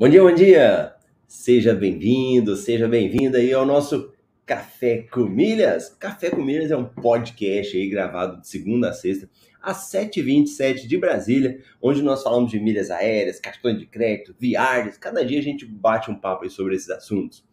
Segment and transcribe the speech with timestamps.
[0.00, 0.94] Bom dia, bom dia!
[1.26, 4.14] Seja bem-vindo, seja bem-vinda aí ao nosso
[4.46, 5.88] Café com Milhas.
[5.88, 9.28] Café com Milhas é um podcast aí gravado de segunda a sexta,
[9.60, 14.96] às 7h27 de Brasília, onde nós falamos de milhas aéreas, cartões de crédito, viagens.
[14.96, 17.44] Cada dia a gente bate um papo aí sobre esses assuntos.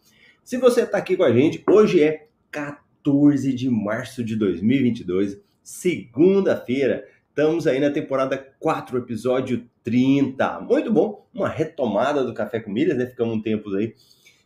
[0.44, 7.08] Se você está aqui com a gente, hoje é 14 de março de 2022, segunda-feira.
[7.28, 10.62] Estamos aí na temporada 4, episódio 30.
[10.62, 13.06] Muito bom, uma retomada do Café com Milhas, né?
[13.06, 13.94] Ficamos um tempo aí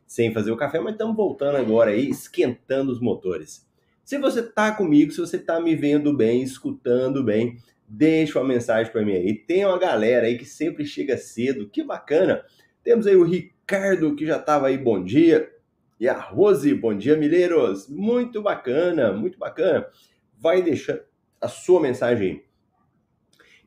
[0.06, 3.68] sem fazer o café, mas estamos voltando agora aí, esquentando os motores.
[4.04, 7.58] Se você está comigo, se você está me vendo bem, escutando bem,
[7.88, 9.36] deixa uma mensagem para mim aí.
[9.36, 12.44] Tem uma galera aí que sempre chega cedo, que bacana.
[12.84, 15.48] Temos aí o Ricardo, que já estava aí, bom dia.
[16.00, 17.88] E a Rose, bom dia, Mileiros.
[17.88, 19.86] Muito bacana, muito bacana.
[20.40, 21.02] Vai deixando
[21.40, 22.49] a sua mensagem aí.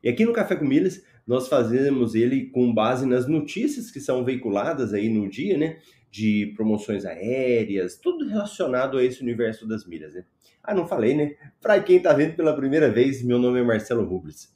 [0.02, 4.24] E aqui no Café com Milhas, nós fazemos ele com base nas notícias que são
[4.24, 5.78] veiculadas aí no dia, né?
[6.10, 10.24] De promoções aéreas, tudo relacionado a esse universo das milhas, né?
[10.62, 11.34] Ah, não falei, né?
[11.60, 14.52] Para quem está vendo pela primeira vez, meu nome é Marcelo Rubles.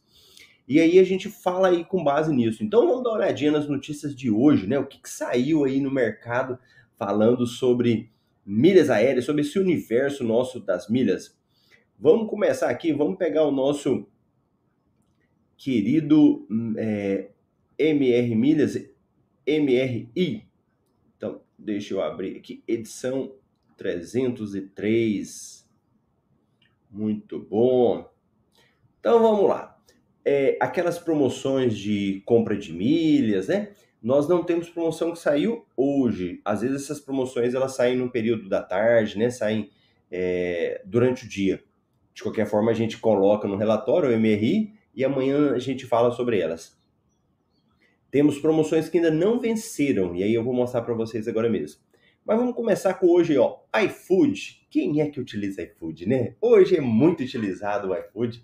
[0.68, 2.64] E aí a gente fala aí com base nisso.
[2.64, 4.78] Então vamos dar uma olhadinha nas notícias de hoje, né?
[4.78, 6.58] O que, que saiu aí no mercado
[6.98, 8.10] falando sobre
[8.44, 11.36] milhas aéreas, sobre esse universo nosso das milhas.
[11.98, 14.06] Vamos começar aqui, vamos pegar o nosso
[15.56, 17.30] querido é,
[17.78, 18.76] MR Milhas,
[19.46, 20.46] MRI.
[21.16, 23.32] Então, deixa eu abrir aqui, edição
[23.76, 25.66] 303.
[26.90, 28.10] Muito bom.
[29.00, 29.76] Então, vamos lá.
[30.24, 33.72] É, aquelas promoções de compra de milhas, né?
[34.02, 36.40] Nós não temos promoção que saiu hoje.
[36.44, 39.30] Às vezes essas promoções elas saem no período da tarde, né?
[39.30, 39.70] Saem
[40.10, 41.62] é, durante o dia.
[42.12, 46.10] De qualquer forma, a gente coloca no relatório o MRI e amanhã a gente fala
[46.10, 46.74] sobre elas.
[48.10, 51.80] Temos promoções que ainda não venceram e aí eu vou mostrar para vocês agora mesmo.
[52.24, 54.66] Mas vamos começar com hoje, ó, iFood.
[54.70, 56.34] Quem é que utiliza iFood, né?
[56.40, 58.42] Hoje é muito utilizado o iFood.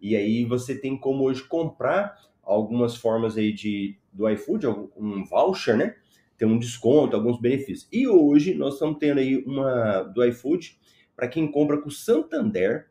[0.00, 4.66] E aí você tem como hoje comprar algumas formas aí de do iFood,
[4.96, 5.96] um voucher, né?
[6.38, 7.88] Tem um desconto, alguns benefícios.
[7.92, 10.78] E hoje nós estamos tendo aí uma do iFood
[11.14, 12.86] para quem compra com o Santander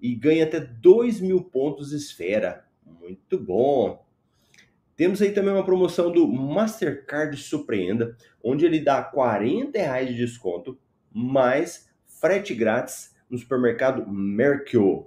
[0.00, 2.64] e ganha até 2 mil pontos esfera.
[2.84, 4.06] Muito bom!
[4.96, 10.76] Temos aí também uma promoção do Mastercard Surpreenda, onde ele dá 40 reais de desconto,
[11.12, 15.06] mais frete grátis no supermercado Mercure.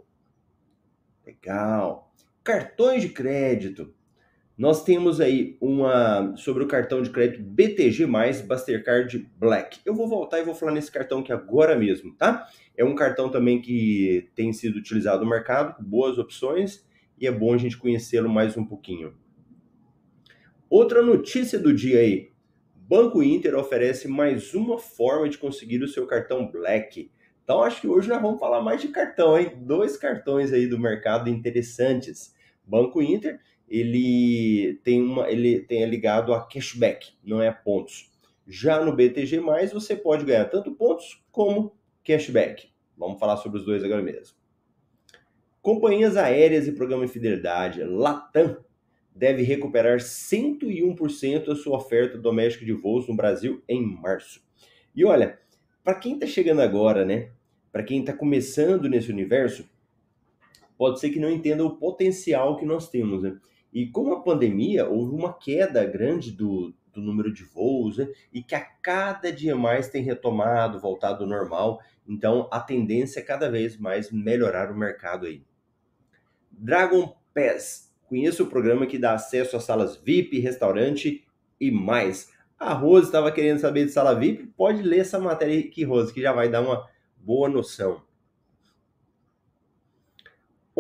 [1.26, 2.14] Legal!
[2.44, 3.94] Cartões de crédito.
[4.58, 9.80] Nós temos aí uma sobre o cartão de crédito BTG+, Mastercard Black.
[9.86, 12.48] Eu vou voltar e vou falar nesse cartão aqui agora mesmo, tá?
[12.78, 16.86] É um cartão também que tem sido utilizado no mercado, com boas opções,
[17.18, 19.14] e é bom a gente conhecê-lo mais um pouquinho.
[20.70, 22.32] Outra notícia do dia aí.
[22.76, 27.10] Banco Inter oferece mais uma forma de conseguir o seu cartão Black.
[27.44, 29.54] Então acho que hoje nós vamos falar mais de cartão, hein?
[29.62, 32.36] Dois cartões aí do mercado interessantes.
[32.66, 33.40] Banco Inter
[33.72, 38.12] ele tem uma, ele tem é ligado a cashback, não é a pontos.
[38.46, 39.40] Já no BTG+,
[39.72, 41.74] você pode ganhar tanto pontos como
[42.04, 42.70] cashback.
[42.98, 44.36] Vamos falar sobre os dois agora mesmo.
[45.62, 48.58] Companhias aéreas e programa de fidelidade, Latam,
[49.16, 54.44] deve recuperar 101% da sua oferta doméstica de voos no Brasil em março.
[54.94, 55.40] E olha,
[55.82, 57.32] para quem está chegando agora, né?
[57.72, 59.70] Para quem está começando nesse universo,
[60.78, 63.38] pode ser que não entenda o potencial que nós temos, né?
[63.74, 68.10] E com a pandemia, houve uma queda grande do, do número de voos, né?
[68.34, 71.82] e que a cada dia mais tem retomado, voltado ao normal.
[72.08, 75.44] Então, a tendência é cada vez mais melhorar o mercado aí.
[76.52, 77.92] Dragon Pass.
[78.08, 81.26] Conheça o programa que dá acesso a salas VIP, restaurante
[81.60, 82.30] e mais.
[82.60, 84.48] A Rose estava querendo saber de sala VIP?
[84.48, 86.88] Pode ler essa matéria aqui, Rose, que já vai dar uma
[87.18, 88.04] boa noção.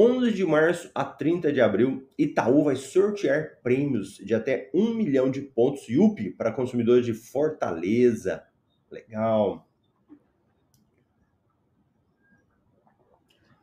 [0.01, 5.29] 11 de março a 30 de abril, Itaú vai sortear prêmios de até 1 milhão
[5.29, 8.43] de pontos YUP para consumidores de Fortaleza.
[8.89, 9.69] Legal.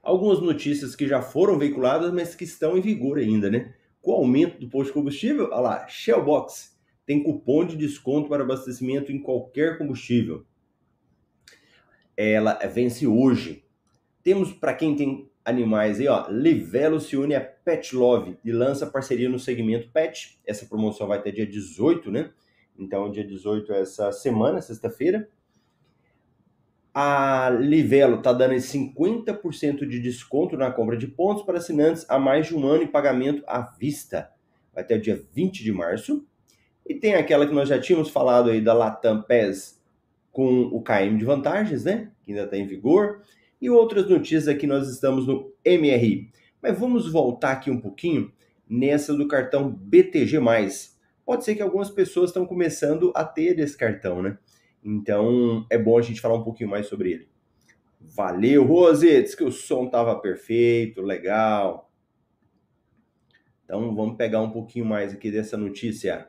[0.01, 3.75] Algumas notícias que já foram veiculadas, mas que estão em vigor ainda, né?
[4.01, 8.45] Com o aumento do posto de combustível, olha lá, Shellbox tem cupom de desconto para
[8.45, 10.47] abastecimento em qualquer combustível.
[12.17, 13.65] Ela vence hoje.
[14.23, 16.29] Temos para quem tem animais aí, ó.
[16.29, 20.39] Livelo se une a Pet Love e lança parceria no segmento Pet.
[20.47, 22.31] Essa promoção vai até dia 18, né?
[22.79, 25.29] Então, dia 18 é essa semana, sexta-feira.
[26.95, 32.47] A Livelo tá dando 50% de desconto na compra de pontos para assinantes há mais
[32.47, 34.31] de um ano em pagamento à vista.
[34.75, 36.27] Vai até o dia 20 de março.
[36.87, 39.81] E tem aquela que nós já tínhamos falado aí da Latam PES
[40.33, 42.11] com o KM de vantagens, né?
[42.23, 43.23] Que ainda está em vigor.
[43.61, 46.31] E outras notícias aqui nós estamos no MRI.
[46.63, 48.33] Mas vamos voltar aqui um pouquinho
[48.69, 50.39] nessa do cartão BTG+.
[51.25, 54.39] Pode ser que algumas pessoas estão começando a ter esse cartão, né?
[54.83, 57.29] Então é bom a gente falar um pouquinho mais sobre ele.
[58.01, 59.23] Valeu, Rose!
[59.23, 61.91] Diz que o som tava perfeito, legal.
[63.65, 66.29] Então vamos pegar um pouquinho mais aqui dessa notícia.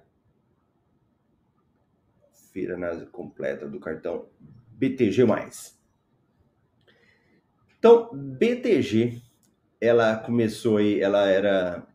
[2.52, 4.26] Feira análise completa do cartão
[4.72, 5.26] BTG+.
[7.80, 9.22] Então, BTG,
[9.80, 11.88] ela começou aí, ela era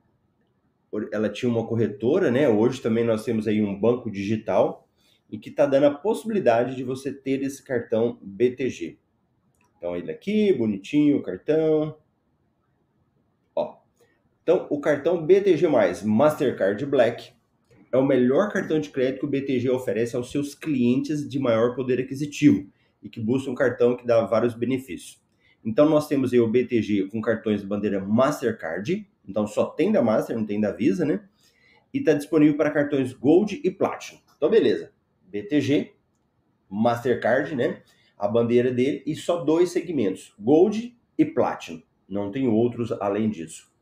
[1.13, 2.49] ela tinha uma corretora, né?
[2.49, 4.89] Hoje também nós temos aí um banco digital
[5.29, 8.99] e que está dando a possibilidade de você ter esse cartão BTG.
[9.77, 11.99] Então ele aqui, bonitinho, o cartão.
[13.55, 13.77] Ó.
[14.43, 15.67] Então o cartão BTG+,
[16.05, 17.33] Mastercard Black,
[17.93, 21.75] é o melhor cartão de crédito que o BTG oferece aos seus clientes de maior
[21.75, 22.71] poder aquisitivo
[23.03, 25.24] e que buscam um cartão que dá vários benefícios.
[25.65, 30.03] Então nós temos aí o BTG com cartões de bandeira Mastercard, então só tem da
[30.03, 31.25] Master, não tem da Visa, né?
[31.93, 34.21] E está disponível para cartões Gold e Platinum.
[34.37, 35.93] Então beleza, BTG,
[36.69, 37.83] Mastercard, né?
[38.19, 41.83] A bandeira dele e só dois segmentos, Gold e Platinum.
[42.09, 43.73] Não tem outros além disso.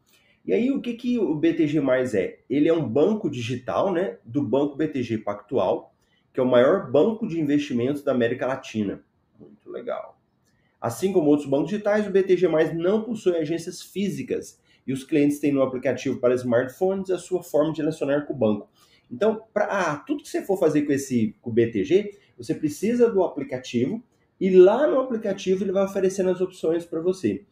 [0.45, 2.41] E aí o que, que o BTG mais é?
[2.51, 4.19] Ele é um banco digital, né?
[4.25, 5.95] Do Banco BTG Pactual,
[6.33, 9.05] que é o maior banco de investimentos da América Latina.
[9.39, 10.22] Muito legal.
[10.83, 15.53] Assim como outros bancos digitais, o BTG não possui agências físicas e os clientes têm
[15.53, 18.69] no aplicativo para smartphones a sua forma de relacionar com o banco.
[19.09, 23.09] Então, para ah, tudo que você for fazer com esse com o BTG, você precisa
[23.09, 24.03] do aplicativo
[24.41, 27.45] e lá no aplicativo ele vai oferecendo as opções para você.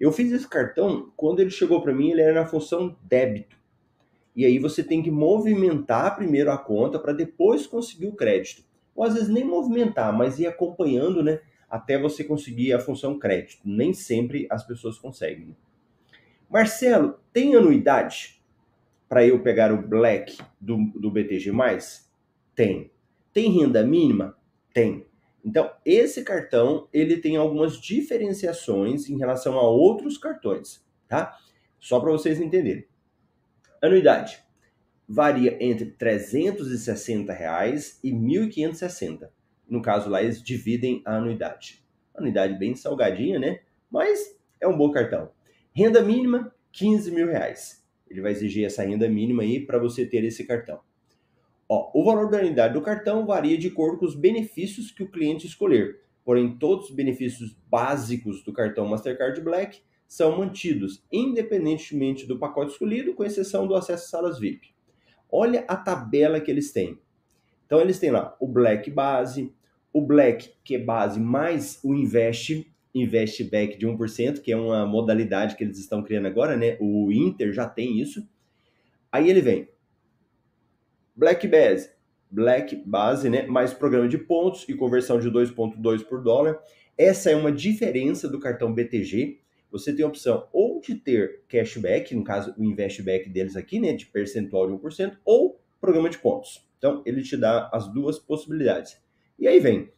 [0.00, 3.54] Eu fiz esse cartão, quando ele chegou para mim, ele era na função débito.
[4.34, 8.64] E aí você tem que movimentar primeiro a conta para depois conseguir o crédito.
[8.94, 11.38] Ou às vezes nem movimentar, mas ir acompanhando, né?
[11.72, 13.62] Até você conseguir a função crédito.
[13.64, 15.56] Nem sempre as pessoas conseguem.
[16.50, 18.42] Marcelo, tem anuidade
[19.08, 21.50] para eu pegar o Black do, do BTG?
[22.54, 22.90] Tem.
[23.32, 24.36] Tem renda mínima?
[24.74, 25.06] Tem.
[25.42, 31.38] Então, esse cartão, ele tem algumas diferenciações em relação a outros cartões, tá?
[31.80, 32.86] Só para vocês entenderem.
[33.80, 34.42] Anuidade
[35.08, 39.30] varia entre 360 reais e R$ 1.560.
[39.72, 41.82] No caso lá, eles dividem a anuidade.
[42.14, 43.60] Anuidade bem salgadinha, né?
[43.90, 45.30] Mas é um bom cartão.
[45.74, 47.82] Renda mínima, 15 mil reais.
[48.06, 50.78] Ele vai exigir essa renda mínima aí para você ter esse cartão.
[51.66, 55.10] Ó, o valor da unidade do cartão varia de acordo com os benefícios que o
[55.10, 56.02] cliente escolher.
[56.22, 63.14] Porém, todos os benefícios básicos do cartão Mastercard Black são mantidos, independentemente do pacote escolhido,
[63.14, 64.74] com exceção do acesso a salas VIP.
[65.30, 66.98] Olha a tabela que eles têm.
[67.64, 69.50] Então, eles têm lá o Black Base,
[69.92, 75.56] o Black, que é base, mais o Invest, Investback de 1%, que é uma modalidade
[75.56, 76.76] que eles estão criando agora, né?
[76.80, 78.26] O Inter já tem isso.
[79.10, 79.68] Aí ele vem
[81.14, 81.90] Black Base,
[82.30, 83.46] Black Base, né?
[83.46, 86.58] Mais programa de pontos e conversão de 2,2 por dólar.
[86.96, 89.38] Essa é uma diferença do cartão BTG.
[89.70, 93.92] Você tem a opção ou de ter cashback, no caso o investback deles aqui, né?
[93.92, 96.66] De percentual de 1%, ou programa de pontos.
[96.78, 99.00] Então ele te dá as duas possibilidades.
[99.42, 99.90] E aí vem.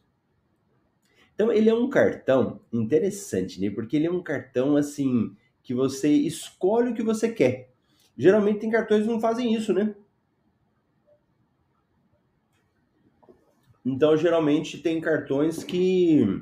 [1.35, 3.69] Então ele é um cartão interessante, né?
[3.69, 7.71] Porque ele é um cartão assim que você escolhe o que você quer.
[8.17, 9.95] Geralmente tem cartões que não fazem isso, né?
[13.85, 16.41] Então geralmente tem cartões que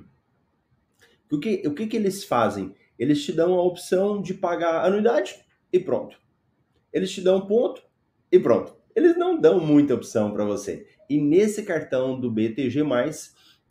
[1.29, 2.74] o que, o que, que eles fazem?
[2.98, 5.43] Eles te dão a opção de pagar anuidade
[5.74, 6.17] e pronto.
[6.93, 7.83] Eles te dão ponto
[8.31, 8.74] e pronto.
[8.95, 10.88] Eles não dão muita opção para você.
[11.13, 12.82] E nesse cartão do BTG+,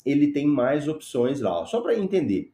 [0.07, 1.67] ele tem mais opções lá.
[1.67, 2.53] Só para entender.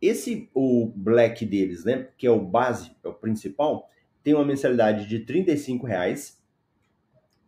[0.00, 3.88] Esse, o Black deles, né, que é o base, é o principal,
[4.20, 6.42] tem uma mensalidade de 35 reais.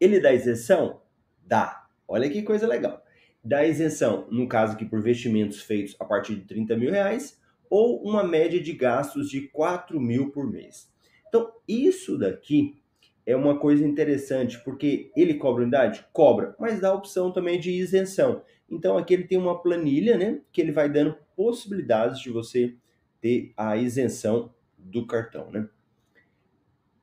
[0.00, 1.00] Ele dá isenção?
[1.44, 1.88] Dá.
[2.06, 3.04] Olha que coisa legal.
[3.42, 7.37] Dá isenção, no caso aqui, por investimentos feitos a partir de 30 mil reais,
[7.68, 10.88] ou uma média de gastos de 4 mil por mês.
[11.26, 12.80] Então, isso daqui
[13.26, 16.04] é uma coisa interessante, porque ele cobra unidade?
[16.12, 18.43] Cobra, mas dá a opção também de isenção.
[18.71, 22.75] Então aqui ele tem uma planilha, né, que ele vai dando possibilidades de você
[23.21, 25.69] ter a isenção do cartão, né?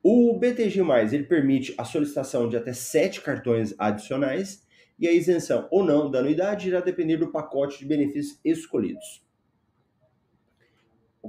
[0.04, 0.80] O BTG+,
[1.12, 4.66] ele permite a solicitação de até sete cartões adicionais
[4.98, 9.24] e a isenção ou não da anuidade irá depender do pacote de benefícios escolhidos.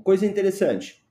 [0.04, 1.03] Coisa interessante,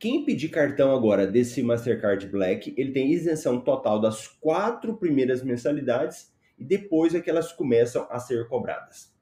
[0.00, 6.32] Quem pedir cartão agora desse Mastercard Black, ele tem isenção total das quatro primeiras mensalidades
[6.56, 9.12] e depois é que elas começam a ser cobradas.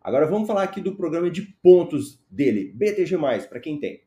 [0.00, 4.04] Agora vamos falar aqui do programa de pontos dele, BTG+, para quem tem.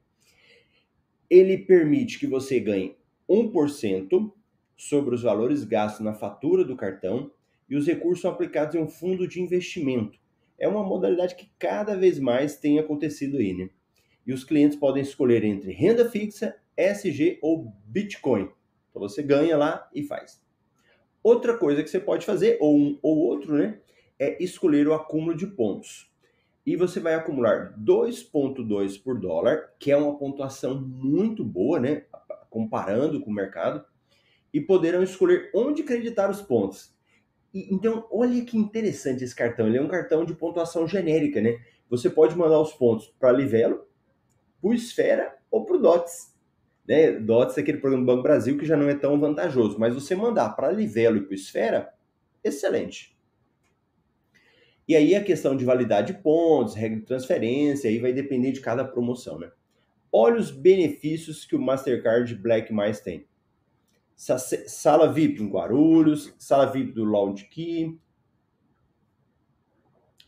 [1.30, 2.96] Ele permite que você ganhe
[3.30, 4.32] 1%
[4.78, 7.30] sobre os valores gastos na fatura do cartão
[7.70, 10.18] e os recursos são aplicados em um fundo de investimento.
[10.58, 13.70] É uma modalidade que cada vez mais tem acontecido aí, né?
[14.26, 18.50] E os clientes podem escolher entre renda fixa, SG ou Bitcoin.
[18.90, 20.42] Então você ganha lá e faz.
[21.24, 23.80] Outra coisa que você pode fazer, ou um ou outro, né?
[24.20, 26.12] É escolher o acúmulo de pontos.
[26.66, 32.04] E você vai acumular 2,2 por dólar, que é uma pontuação muito boa, né?
[32.50, 33.84] Comparando com o mercado.
[34.54, 36.94] E poderão escolher onde creditar os pontos.
[37.54, 39.68] E, então, olha que interessante esse cartão.
[39.68, 41.60] Ele é um cartão de pontuação genérica, né?
[41.90, 43.86] Você pode mandar os pontos para Livelo,
[44.62, 46.34] para o Esfera ou para o DOTS.
[46.88, 47.12] Né?
[47.14, 50.16] DOTS é aquele programa do Banco Brasil que já não é tão vantajoso, mas você
[50.16, 51.94] mandar para Livelo e para o Esfera,
[52.44, 53.18] excelente.
[54.88, 58.60] E aí a questão de validade de pontos, regra de transferência, aí vai depender de
[58.60, 59.52] cada promoção, né?
[60.12, 63.26] Olha os benefícios que o Mastercard Black mais tem.
[64.18, 67.98] Sala VIP em Guarulhos, sala VIP do Lounge Key,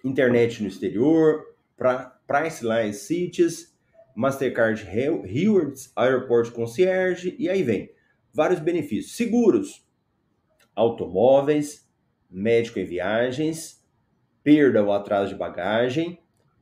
[0.03, 3.72] internet no exterior, pra, Priceline Cities,
[4.15, 7.91] Mastercard Rewards, Airport Concierge, e aí vem
[8.33, 9.15] vários benefícios.
[9.15, 9.85] Seguros,
[10.75, 11.87] automóveis,
[12.29, 13.83] médico em viagens,
[14.43, 16.19] perda ou atraso de bagagem,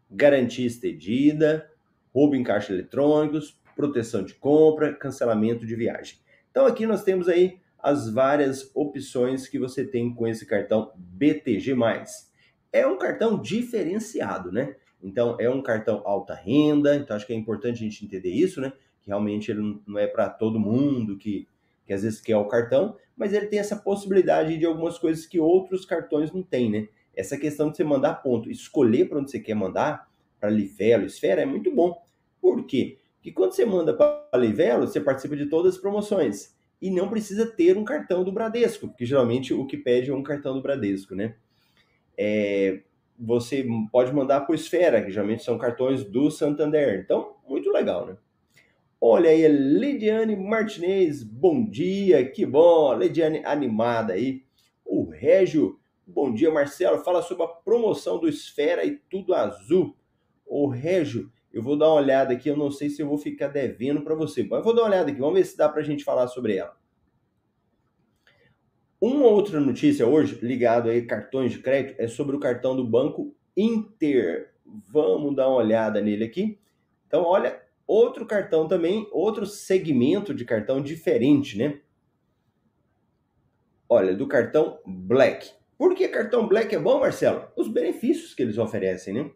[0.10, 1.70] garantia estendida,
[2.14, 6.18] roubo em caixa eletrônicos, proteção de compra, cancelamento de viagem.
[6.52, 11.76] Então aqui nós temos aí as várias opções que você tem com esse cartão BTG+.
[12.72, 14.76] É um cartão diferenciado, né?
[15.04, 18.62] Então, é um cartão alta renda, então acho que é importante a gente entender isso,
[18.62, 18.72] né?
[19.02, 21.48] Que realmente ele não é para todo mundo que,
[21.86, 25.40] que às vezes quer o cartão, mas ele tem essa possibilidade de algumas coisas que
[25.40, 26.88] outros cartões não têm, né?
[27.16, 31.42] Essa questão de você mandar ponto, escolher para onde você quer mandar, para Livelo, Esfera,
[31.42, 32.04] é muito bom.
[32.40, 32.98] Por quê?
[33.16, 37.46] Porque quando você manda para Livelo, você participa de todas as promoções e não precisa
[37.46, 41.14] ter um cartão do Bradesco, porque geralmente o que pede é um cartão do Bradesco,
[41.14, 41.36] né?
[42.18, 42.82] É,
[43.22, 47.00] você pode mandar o Esfera, que geralmente são cartões do Santander.
[47.04, 48.18] Então, muito legal, né?
[49.00, 54.44] Olha aí, Lidiane Martinez, bom dia, que bom, Lidiane animada aí.
[54.86, 59.96] O Régio, bom dia, Marcelo, fala sobre a promoção do Esfera e tudo azul.
[60.46, 63.48] O Régio, eu vou dar uma olhada aqui, eu não sei se eu vou ficar
[63.48, 65.86] devendo para você, mas vou dar uma olhada aqui, vamos ver se dá para a
[65.86, 66.76] gente falar sobre ela.
[69.02, 73.36] Uma outra notícia hoje, ligado aí cartões de crédito, é sobre o cartão do Banco
[73.58, 74.54] Inter.
[74.64, 76.60] Vamos dar uma olhada nele aqui.
[77.08, 81.82] Então, olha, outro cartão também, outro segmento de cartão diferente, né?
[83.90, 85.52] Olha, do cartão Black.
[85.80, 87.48] Por que cartão Black é bom, Marcelo?
[87.56, 89.32] Os benefícios que eles oferecem, né?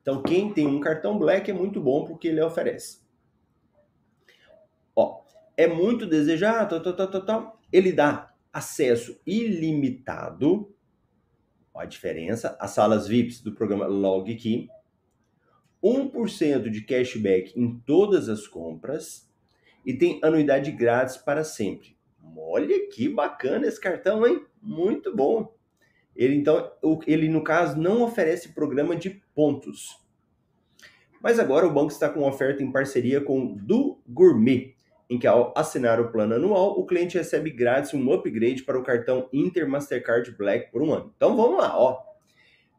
[0.00, 3.02] Então, quem tem um cartão Black é muito bom porque ele oferece.
[4.94, 5.23] Ó,
[5.56, 10.72] é muito desejado, tal, tal, tal, tal, ele dá acesso ilimitado,
[11.72, 14.68] ó a diferença, às salas VIPs do programa LogKey,
[15.82, 19.30] 1% de cashback em todas as compras
[19.84, 21.94] e tem anuidade grátis para sempre.
[22.36, 24.44] Olha que bacana esse cartão, hein?
[24.62, 25.54] Muito bom.
[26.16, 26.72] Ele então,
[27.06, 30.00] ele no caso não oferece programa de pontos.
[31.20, 34.73] Mas agora o banco está com uma oferta em parceria com o Do Gourmet,
[35.08, 38.82] em que ao assinar o plano anual, o cliente recebe grátis um upgrade para o
[38.82, 41.12] cartão Inter Mastercard Black por um ano.
[41.16, 42.02] Então vamos lá, ó.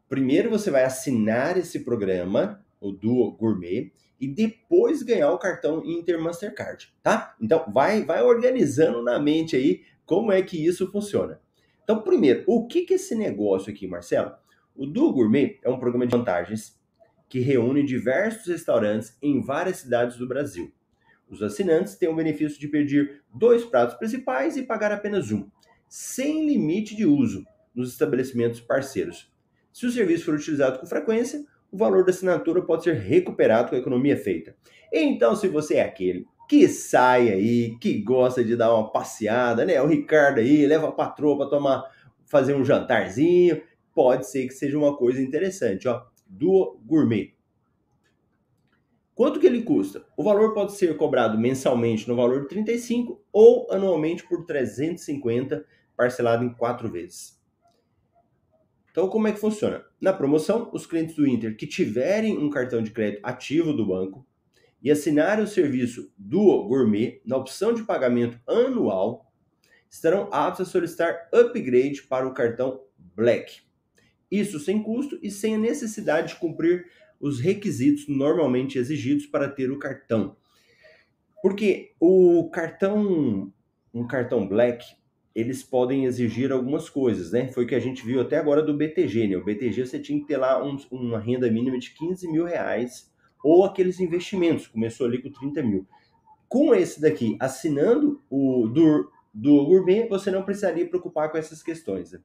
[0.08, 6.20] Primeiro você vai assinar esse programa, o Duo Gourmet, e depois ganhar o cartão Inter
[6.20, 7.34] Mastercard, tá?
[7.40, 11.40] Então vai vai organizando na mente aí como é que isso funciona.
[11.82, 14.32] Então, primeiro, o que que é esse negócio aqui, Marcelo?
[14.74, 16.76] O Duo Gourmet é um programa de vantagens
[17.28, 20.72] que reúne diversos restaurantes em várias cidades do Brasil.
[21.28, 25.48] Os assinantes têm o benefício de pedir dois pratos principais e pagar apenas um,
[25.88, 29.30] sem limite de uso, nos estabelecimentos parceiros.
[29.72, 33.76] Se o serviço for utilizado com frequência, o valor da assinatura pode ser recuperado com
[33.76, 34.56] a economia feita.
[34.92, 39.80] Então, se você é aquele que sai aí, que gosta de dar uma passeada, né?
[39.82, 41.84] O Ricardo aí leva a patroa para tomar,
[42.24, 43.60] fazer um jantarzinho,
[43.92, 46.02] pode ser que seja uma coisa interessante, ó.
[46.26, 47.35] Do gourmet.
[49.16, 50.04] Quanto que ele custa?
[50.14, 55.64] O valor pode ser cobrado mensalmente no valor de 35 ou anualmente por 350,
[55.96, 57.40] parcelado em quatro vezes.
[58.90, 59.82] Então, como é que funciona?
[59.98, 64.26] Na promoção, os clientes do Inter que tiverem um cartão de crédito ativo do banco
[64.82, 69.32] e assinarem o serviço do Gourmet na opção de pagamento anual,
[69.88, 73.62] estarão aptos a solicitar upgrade para o cartão Black.
[74.30, 76.84] Isso sem custo e sem a necessidade de cumprir
[77.20, 80.36] os requisitos normalmente exigidos para ter o cartão.
[81.42, 83.52] Porque o cartão,
[83.92, 84.84] um cartão Black,
[85.34, 87.48] eles podem exigir algumas coisas, né?
[87.48, 89.36] Foi o que a gente viu até agora do BTG, né?
[89.36, 93.12] O BTG você tinha que ter lá um, uma renda mínima de 15 mil reais
[93.44, 95.86] ou aqueles investimentos, começou ali com 30 mil.
[96.48, 102.12] Com esse daqui, assinando o do, do Gourmet, você não precisaria preocupar com essas questões.
[102.12, 102.20] Né?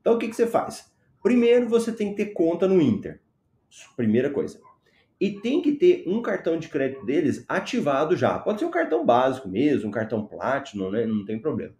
[0.00, 0.92] Então, o que, que você faz?
[1.22, 3.20] Primeiro, você tem que ter conta no Inter.
[3.96, 4.60] Primeira coisa.
[5.20, 8.38] E tem que ter um cartão de crédito deles ativado já.
[8.38, 11.04] Pode ser um cartão básico mesmo, um cartão Platinum, né?
[11.04, 11.74] Não tem problema.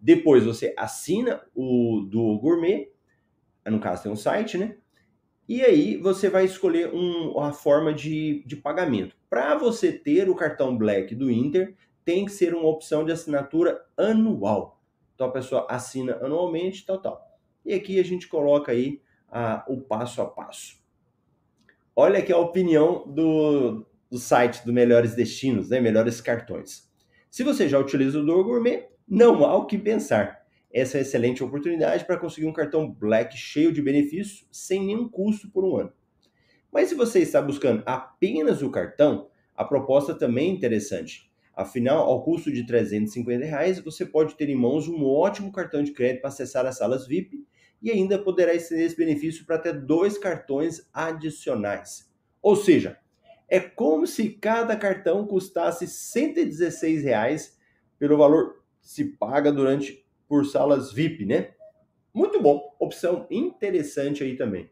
[0.00, 2.90] Depois você assina o do Gourmet,
[3.64, 4.76] no caso tem um site, né?
[5.48, 9.16] E aí você vai escolher um, a forma de, de pagamento.
[9.30, 13.84] Para você ter o cartão Black do Inter, tem que ser uma opção de assinatura
[13.96, 14.82] anual.
[15.14, 17.38] Então a pessoa assina anualmente, tal, tal.
[17.64, 19.00] E aqui a gente coloca aí
[19.68, 20.81] o passo a passo.
[21.94, 25.78] Olha aqui a opinião do, do site do Melhores Destinos, né?
[25.78, 26.90] Melhores Cartões.
[27.30, 30.40] Se você já utiliza o Dor Gourmet, não há o que pensar.
[30.72, 35.06] Essa é uma excelente oportunidade para conseguir um cartão Black cheio de benefícios sem nenhum
[35.06, 35.92] custo por um ano.
[36.72, 41.30] Mas se você está buscando apenas o cartão, a proposta também é interessante.
[41.54, 45.92] Afinal, ao custo de 350 reais, você pode ter em mãos um ótimo cartão de
[45.92, 47.44] crédito para acessar as salas VIP
[47.82, 52.10] e ainda poderá estender esse benefício para até dois cartões adicionais.
[52.40, 52.98] Ou seja,
[53.48, 57.58] é como se cada cartão custasse 116 reais
[57.98, 61.52] pelo valor que se paga durante por salas VIP, né?
[62.14, 64.70] Muito bom, opção interessante aí também.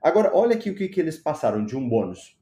[0.00, 2.38] Agora, olha aqui o que, que eles passaram de um bônus.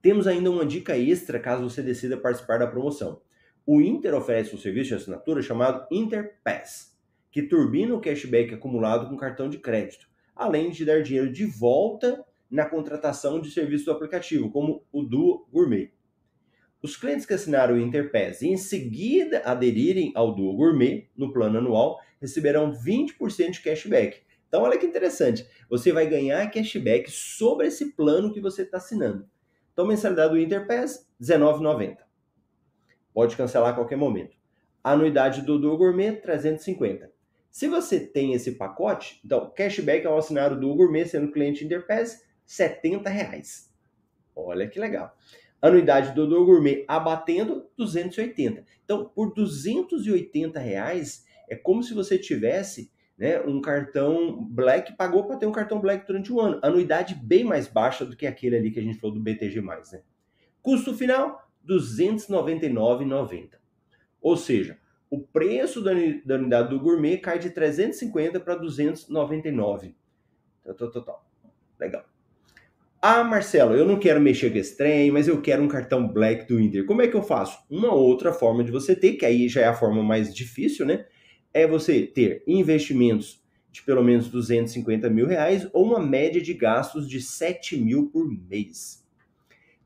[0.00, 3.22] Temos ainda uma dica extra caso você decida participar da promoção.
[3.66, 6.93] O Inter oferece um serviço de assinatura chamado Interpass,
[7.34, 12.24] que turbina o cashback acumulado com cartão de crédito, além de dar dinheiro de volta
[12.48, 15.92] na contratação de serviço do aplicativo, como o Duo Gourmet.
[16.80, 21.58] Os clientes que assinaram o Interpass e em seguida aderirem ao Duo Gourmet no plano
[21.58, 24.22] anual receberão 20% de cashback.
[24.46, 29.28] Então, olha que interessante, você vai ganhar cashback sobre esse plano que você está assinando.
[29.72, 31.96] Então, mensalidade do Interpass, R$19,90.
[33.12, 34.36] Pode cancelar a qualquer momento.
[34.84, 37.13] anuidade do Duo Gourmet, 350.
[37.54, 42.26] Se você tem esse pacote, então, cashback ao assinar o Duo Gourmet, sendo cliente Interpass,
[42.48, 43.72] 70,00 reais.
[44.34, 45.16] Olha que legal.
[45.62, 48.64] Anuidade do Gourmet abatendo 280.
[48.84, 55.36] Então, por 280 reais, é como se você tivesse né, um cartão Black, pagou para
[55.36, 56.58] ter um cartão Black durante um ano.
[56.60, 59.62] Anuidade bem mais baixa do que aquele ali que a gente falou do BTG+.
[59.62, 60.02] Né?
[60.60, 63.50] Custo final, R$ 299,90.
[64.20, 64.76] Ou seja,
[65.10, 65.92] o preço da
[66.36, 69.94] unidade do gourmet cai de 350 para 299.
[70.76, 71.24] Total.
[71.78, 72.04] Legal.
[73.00, 76.48] Ah, Marcelo, eu não quero mexer com esse trem, mas eu quero um cartão Black
[76.48, 76.86] do Inter.
[76.86, 77.58] Como é que eu faço?
[77.68, 81.04] Uma outra forma de você ter, que aí já é a forma mais difícil, né?
[81.54, 83.40] é você ter investimentos
[83.70, 88.28] de pelo menos 250 mil reais ou uma média de gastos de 7 mil por
[88.28, 89.04] mês.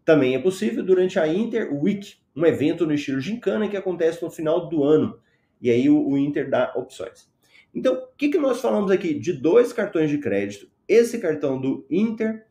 [0.05, 4.31] Também é possível durante a Inter Week, um evento no estilo gincana que acontece no
[4.31, 5.19] final do ano.
[5.61, 7.29] E aí o, o Inter dá opções.
[7.75, 9.15] Então, o que, que nós falamos aqui?
[9.15, 10.71] De dois cartões de crédito.
[10.87, 12.47] Esse cartão do Inter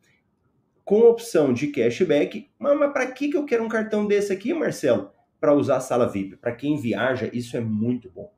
[0.84, 2.48] com opção de cashback.
[2.58, 5.10] Mas, mas para que, que eu quero um cartão desse aqui, Marcelo?
[5.40, 6.36] Para usar a sala VIP.
[6.36, 8.32] Para quem viaja, isso é muito bom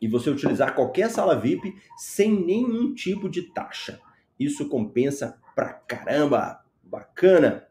[0.00, 4.00] e você utilizar qualquer sala VIP sem nenhum tipo de taxa.
[4.38, 6.64] Isso compensa pra caramba.
[6.82, 7.68] Bacana.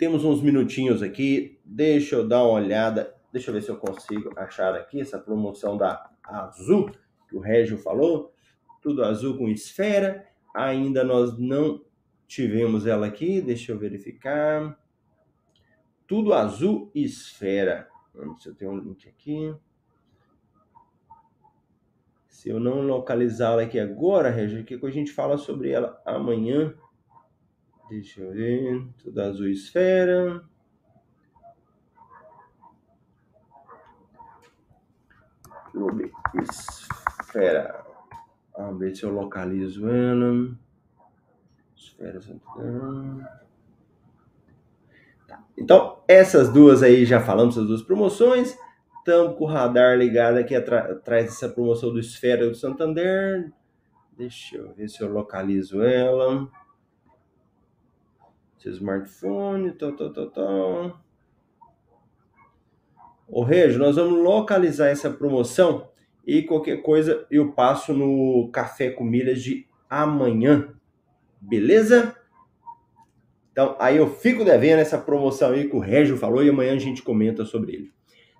[0.00, 1.60] Temos uns minutinhos aqui.
[1.62, 3.14] Deixa eu dar uma olhada.
[3.30, 6.90] Deixa eu ver se eu consigo achar aqui essa promoção da Azul
[7.28, 8.32] que o Régio falou.
[8.80, 10.26] Tudo azul com esfera.
[10.54, 11.84] Ainda nós não
[12.26, 13.42] tivemos ela aqui.
[13.42, 14.74] Deixa eu verificar.
[16.06, 17.86] Tudo azul esfera.
[18.14, 19.54] Vamos se eu tenho um link aqui.
[22.26, 26.74] Se eu não localizá-la aqui agora, Regina, que a gente fala sobre ela amanhã.
[27.90, 28.86] Deixa eu ver.
[29.02, 30.44] Tudo azul esfera.
[35.72, 37.84] Clube esfera.
[38.56, 40.56] Vamos ver se eu localizo ela.
[41.76, 42.20] Esfera
[45.26, 45.44] Tá.
[45.58, 48.56] Então, essas duas aí já falamos, essas duas promoções.
[48.98, 53.52] Estamos com o radar ligado aqui atrás dessa promoção do Esfera do Santander.
[54.16, 56.48] Deixa eu ver se eu localizo ela.
[58.60, 61.00] Seu smartphone, tal, tal, tal, tal.
[63.26, 65.88] Ô, Regi, nós vamos localizar essa promoção
[66.26, 70.74] e qualquer coisa eu passo no Café com Milhas de amanhã.
[71.40, 72.14] Beleza?
[73.50, 76.78] Então, aí eu fico devendo essa promoção aí que o Régio falou e amanhã a
[76.78, 77.92] gente comenta sobre ele.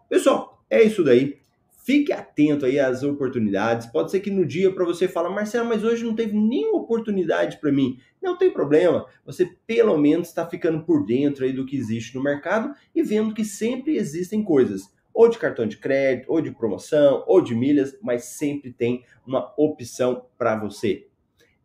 [0.09, 1.41] Pessoal, é isso daí.
[1.83, 3.87] Fique atento aí às oportunidades.
[3.87, 7.59] Pode ser que no dia para você fala, Marcelo, mas hoje não teve nenhuma oportunidade
[7.59, 7.99] para mim.
[8.21, 9.07] Não tem problema.
[9.25, 13.33] Você pelo menos está ficando por dentro aí do que existe no mercado e vendo
[13.33, 17.97] que sempre existem coisas, ou de cartão de crédito, ou de promoção, ou de milhas,
[18.03, 21.07] mas sempre tem uma opção para você.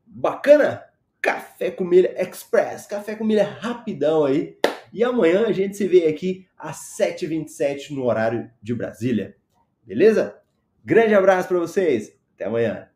[0.05, 0.81] Bacana?
[1.21, 4.57] Café com Milha Express, café com milha rapidão aí.
[4.93, 9.35] E amanhã a gente se vê aqui às 7h27 no horário de Brasília.
[9.85, 10.41] Beleza?
[10.83, 12.17] Grande abraço para vocês.
[12.35, 12.89] Até amanhã.